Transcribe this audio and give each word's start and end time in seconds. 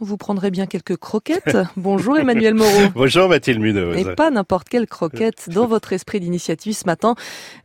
Vous 0.00 0.16
prendrez 0.16 0.50
bien 0.50 0.66
quelques 0.66 0.96
croquettes. 0.96 1.56
Bonjour 1.76 2.18
Emmanuel 2.18 2.54
Moreau. 2.54 2.88
Bonjour 2.94 3.28
Mathilde 3.28 3.60
Munoz. 3.60 3.96
Et 3.96 4.14
pas 4.16 4.30
n'importe 4.30 4.68
quelle 4.68 4.88
croquette. 4.88 5.48
Dans 5.50 5.66
votre 5.66 5.92
esprit 5.92 6.18
d'initiative 6.18 6.74
ce 6.74 6.84
matin, 6.84 7.14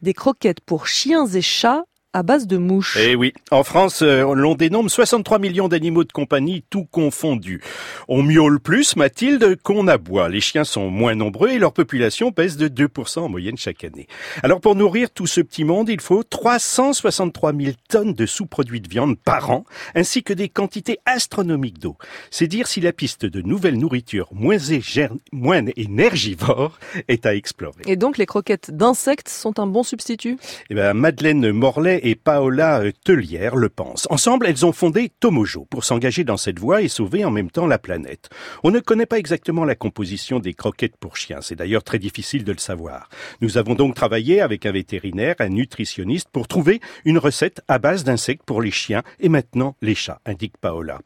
des 0.04 0.14
croquettes 0.14 0.62
pour 0.62 0.86
chiens 0.86 1.26
et 1.26 1.42
chats 1.42 1.86
à 2.14 2.24
base 2.24 2.48
de 2.48 2.58
mouches. 2.58 2.98
Eh 3.00 3.16
oui, 3.16 3.34
en 3.52 3.64
France, 3.64 4.02
euh, 4.02 4.34
l'on 4.34 4.56
dénombre 4.56 4.90
63 4.90 5.38
millions 5.38 5.68
d'animaux 5.68 6.04
de 6.04 6.12
compagnie, 6.12 6.64
tout 6.70 6.86
confondus. 6.86 7.62
On 8.08 8.24
miaule 8.24 8.60
plus, 8.60 8.96
Mathilde, 8.96 9.62
qu'on 9.62 9.88
aboie. 9.88 10.28
Les 10.28 10.42
chiens 10.42 10.64
sont 10.64 10.90
moins 10.90 11.14
nombreux 11.14 11.50
et 11.50 11.60
leur 11.60 11.72
population 11.72 12.32
pèse 12.32 12.58
de 12.58 12.68
2% 12.68 13.20
en 13.20 13.30
moyenne 13.30 13.58
chaque 13.58 13.84
année. 13.84 14.08
Alors 14.42 14.60
pour 14.60 14.76
nourrir 14.76 15.12
tout 15.12 15.28
ce 15.28 15.42
petit 15.42 15.64
monde, 15.64 15.90
il 15.90 16.02
faut 16.02 16.24
363 16.24 17.54
000 17.54 17.74
tonnes 17.90 18.14
de 18.14 18.26
sous-produits 18.26 18.82
de 18.82 18.90
viande 18.90 19.16
par 19.20 19.52
an, 19.52 19.66
ainsi 19.94 20.24
que 20.24 20.34
des 20.34 20.50
quantités 20.50 20.98
astronomiques 21.06 21.78
d'eau. 21.78 21.96
C'est 22.32 22.48
dire 22.48 22.68
si 22.68 22.82
la 22.82 22.92
piste 22.92 23.28
de 23.28 23.42
nouvelles 23.42 23.78
nourritures 23.78 24.30
moins, 24.32 24.58
moins 25.32 25.64
énergivores 25.76 26.80
est 27.08 27.28
à 27.28 27.36
explorer. 27.36 27.84
Et 27.86 27.98
donc 27.98 28.18
les 28.18 28.26
croquettes 28.26 28.72
d'insectes 28.72 29.30
sont 29.30 29.60
un 29.60 29.68
bon 29.68 29.84
substitut? 29.84 30.38
Eh 30.72 30.74
ben, 30.74 30.96
Madeleine 30.96 31.52
Morlaix 31.52 31.99
et 32.04 32.16
Paola 32.16 32.84
Tellière 33.04 33.56
le 33.56 33.70
pensent. 33.70 34.08
Ensemble, 34.10 34.48
elles 34.48 34.66
ont 34.66 34.72
fondé 34.72 35.12
Tomojo 35.20 35.66
pour 35.70 35.84
s'engager 35.84 36.24
dans 36.24 36.38
cette 36.38 36.60
voie 36.60 36.82
et 36.82 36.88
sauver 36.88 37.26
en 37.26 37.32
même 37.32 37.52
temps 37.52 37.68
la 37.68 37.80
planète. 37.80 38.30
On 38.64 38.72
ne 38.72 38.80
connaît 38.80 39.06
pas 39.06 39.20
exactement 39.20 39.66
la 39.66 39.76
composition 39.76 40.40
des 40.40 40.54
croquettes 40.54 40.98
pour 40.98 41.18
chiens. 41.18 41.42
C'est 41.42 41.56
d'ailleurs 41.56 41.84
très 41.84 42.00
difficile 42.00 42.44
de 42.44 42.52
le 42.52 42.58
savoir. 42.58 43.10
Nous 43.42 43.58
avons 43.58 43.76
donc 43.76 43.96
travaillé 43.96 44.42
avec 44.42 44.66
un 44.66 44.72
vétérinaire, 44.72 45.36
un 45.40 45.50
nutritionniste 45.50 46.30
pour 46.32 46.48
trouver 46.48 46.80
une 47.06 47.18
recette 47.18 47.62
à 47.68 47.80
base 47.80 48.04
d'insectes 48.04 48.44
pour 48.46 48.62
les 48.62 48.72
chiens 48.72 49.04
et 49.20 49.30
maintenant 49.30 49.76
les 49.82 49.96
chats, 49.96 50.22
indique 50.26 50.58
Paola. 50.58 51.00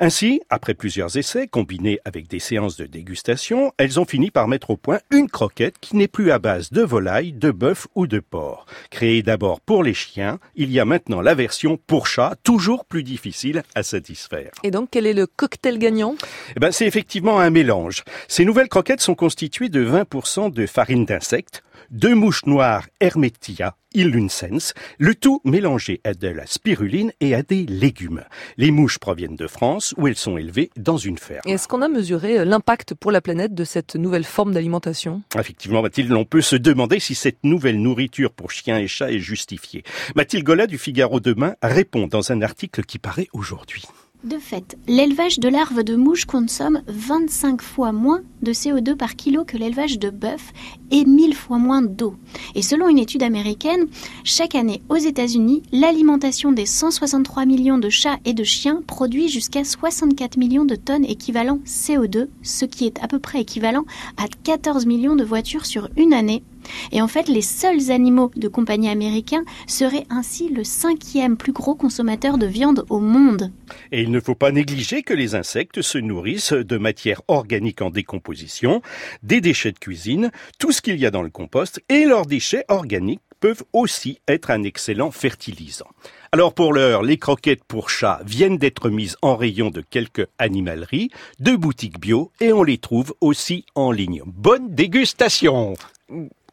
Ainsi, 0.00 0.40
après 0.50 0.74
plusieurs 0.74 1.16
essais 1.16 1.46
combinés 1.46 1.98
avec 2.04 2.28
des 2.28 2.38
séances 2.38 2.76
de 2.76 2.86
dégustation, 2.86 3.72
elles 3.78 4.00
ont 4.00 4.04
fini 4.04 4.30
par 4.30 4.48
mettre 4.48 4.70
au 4.70 4.76
point 4.76 5.00
une 5.10 5.28
croquette 5.28 5.76
qui 5.80 5.96
n'est 5.96 6.08
plus 6.08 6.30
à 6.30 6.38
base 6.38 6.70
de 6.70 6.82
volaille, 6.82 7.32
de 7.32 7.50
bœuf 7.50 7.86
ou 7.94 8.06
de 8.06 8.20
porc. 8.20 8.66
Créée 8.90 9.22
d'abord 9.22 9.60
pour 9.60 9.82
les 9.82 9.94
chiens, 9.94 10.23
il 10.54 10.70
y 10.70 10.80
a 10.80 10.84
maintenant 10.84 11.20
la 11.20 11.34
version 11.34 11.78
pour 11.86 12.06
chat, 12.06 12.36
toujours 12.42 12.84
plus 12.84 13.02
difficile 13.02 13.62
à 13.74 13.82
satisfaire. 13.82 14.50
Et 14.62 14.70
donc, 14.70 14.88
quel 14.90 15.06
est 15.06 15.14
le 15.14 15.26
cocktail 15.26 15.78
gagnant? 15.78 16.16
Eh 16.56 16.60
ben, 16.60 16.72
C'est 16.72 16.86
effectivement 16.86 17.40
un 17.40 17.50
mélange. 17.50 18.04
Ces 18.28 18.44
nouvelles 18.44 18.68
croquettes 18.68 19.00
sont 19.00 19.14
constituées 19.14 19.68
de 19.68 19.84
20% 19.84 20.52
de 20.52 20.66
farine 20.66 21.04
d'insectes, 21.04 21.62
deux 21.90 22.14
mouches 22.14 22.46
noires 22.46 22.86
Hermetia 23.00 23.76
illuncens, 23.94 24.74
le 24.98 25.14
tout 25.14 25.40
mélangé 25.44 26.00
à 26.04 26.14
de 26.14 26.28
la 26.28 26.46
spiruline 26.46 27.12
et 27.20 27.34
à 27.34 27.42
des 27.42 27.64
légumes. 27.64 28.24
Les 28.56 28.70
mouches 28.70 28.98
proviennent 28.98 29.36
de 29.36 29.46
France 29.46 29.94
où 29.96 30.08
elles 30.08 30.16
sont 30.16 30.36
élevées 30.36 30.70
dans 30.76 30.96
une 30.96 31.16
ferme. 31.16 31.42
Est-ce 31.46 31.68
qu'on 31.68 31.80
a 31.80 31.88
mesuré 31.88 32.40
euh, 32.40 32.44
l'impact 32.44 32.94
pour 32.94 33.12
la 33.12 33.20
planète 33.20 33.54
de 33.54 33.64
cette 33.64 33.94
nouvelle 33.94 34.24
forme 34.24 34.52
d'alimentation? 34.52 35.22
Effectivement, 35.38 35.80
Mathilde, 35.80 36.12
on 36.12 36.24
peut 36.24 36.40
se 36.40 36.56
demander 36.56 36.98
si 36.98 37.14
cette 37.14 37.44
nouvelle 37.44 37.80
nourriture 37.80 38.32
pour 38.32 38.50
chiens 38.50 38.78
et 38.78 38.88
chats 38.88 39.12
est 39.12 39.20
justifiée. 39.20 39.84
Mathilde 40.16 40.44
Gola 40.44 40.68
du 40.68 40.78
Figaro 40.78 41.18
Demain 41.18 41.56
répond 41.60 42.06
dans 42.06 42.30
un 42.30 42.40
article 42.40 42.84
qui 42.84 43.00
paraît 43.00 43.26
aujourd'hui. 43.32 43.82
De 44.22 44.38
fait, 44.38 44.78
l'élevage 44.86 45.40
de 45.40 45.48
larves 45.48 45.82
de 45.82 45.96
mouches 45.96 46.24
consomme 46.24 46.82
25 46.86 47.60
fois 47.60 47.90
moins 47.90 48.22
de 48.40 48.52
CO2 48.52 48.94
par 48.94 49.16
kilo 49.16 49.44
que 49.44 49.56
l'élevage 49.56 49.98
de 49.98 50.10
bœuf 50.10 50.52
et 50.92 51.04
1000 51.04 51.34
fois 51.34 51.58
moins 51.58 51.82
d'eau. 51.82 52.14
Et 52.54 52.62
selon 52.62 52.88
une 52.88 53.00
étude 53.00 53.24
américaine, 53.24 53.86
chaque 54.22 54.54
année 54.54 54.82
aux 54.88 54.96
États-Unis, 54.96 55.64
l'alimentation 55.72 56.52
des 56.52 56.64
163 56.64 57.44
millions 57.44 57.78
de 57.78 57.90
chats 57.90 58.18
et 58.24 58.34
de 58.34 58.44
chiens 58.44 58.82
produit 58.86 59.28
jusqu'à 59.28 59.64
64 59.64 60.36
millions 60.36 60.64
de 60.64 60.76
tonnes 60.76 61.04
équivalent 61.04 61.58
CO2, 61.66 62.28
ce 62.44 62.64
qui 62.64 62.86
est 62.86 63.02
à 63.02 63.08
peu 63.08 63.18
près 63.18 63.40
équivalent 63.40 63.84
à 64.16 64.26
14 64.44 64.86
millions 64.86 65.16
de 65.16 65.24
voitures 65.24 65.66
sur 65.66 65.90
une 65.96 66.14
année 66.14 66.44
et 66.92 67.02
en 67.02 67.08
fait, 67.08 67.28
les 67.28 67.42
seuls 67.42 67.90
animaux 67.90 68.30
de 68.36 68.48
compagnie 68.48 68.88
américains 68.88 69.44
seraient 69.66 70.06
ainsi 70.10 70.48
le 70.48 70.64
cinquième 70.64 71.36
plus 71.36 71.52
gros 71.52 71.74
consommateur 71.74 72.38
de 72.38 72.46
viande 72.46 72.84
au 72.90 73.00
monde. 73.00 73.52
Et 73.92 74.02
il 74.02 74.10
ne 74.10 74.20
faut 74.20 74.34
pas 74.34 74.52
négliger 74.52 75.02
que 75.02 75.14
les 75.14 75.34
insectes 75.34 75.82
se 75.82 75.98
nourrissent 75.98 76.52
de 76.52 76.78
matières 76.78 77.22
organiques 77.28 77.82
en 77.82 77.90
décomposition, 77.90 78.82
des 79.22 79.40
déchets 79.40 79.72
de 79.72 79.78
cuisine, 79.78 80.30
tout 80.58 80.72
ce 80.72 80.82
qu'il 80.82 80.96
y 80.96 81.06
a 81.06 81.10
dans 81.10 81.22
le 81.22 81.30
compost, 81.30 81.82
et 81.88 82.04
leurs 82.04 82.26
déchets 82.26 82.64
organiques 82.68 83.20
peuvent 83.40 83.64
aussi 83.74 84.20
être 84.26 84.50
un 84.50 84.62
excellent 84.62 85.10
fertilisant. 85.10 85.88
Alors 86.32 86.54
pour 86.54 86.72
l'heure, 86.72 87.02
les 87.02 87.18
croquettes 87.18 87.62
pour 87.64 87.90
chats 87.90 88.20
viennent 88.24 88.56
d'être 88.56 88.88
mises 88.88 89.16
en 89.22 89.36
rayon 89.36 89.70
de 89.70 89.82
quelques 89.82 90.26
animaleries, 90.38 91.10
de 91.40 91.54
boutiques 91.54 92.00
bio, 92.00 92.32
et 92.40 92.52
on 92.52 92.62
les 92.62 92.78
trouve 92.78 93.14
aussi 93.20 93.66
en 93.74 93.92
ligne. 93.92 94.22
Bonne 94.24 94.74
dégustation 94.74 95.74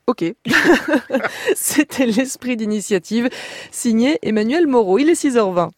Ok. 0.07 0.23
C'était 1.55 2.05
l'esprit 2.05 2.57
d'initiative 2.57 3.29
signé 3.71 4.19
Emmanuel 4.21 4.67
Moreau. 4.67 4.99
Il 4.99 5.09
est 5.09 5.21
6h20. 5.21 5.71